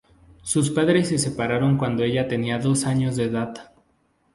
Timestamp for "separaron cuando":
1.19-2.03